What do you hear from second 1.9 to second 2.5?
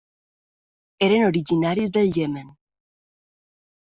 del Iemen.